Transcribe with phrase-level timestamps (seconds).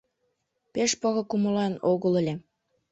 [0.73, 2.33] Пеш поро кумылан огыл ыле: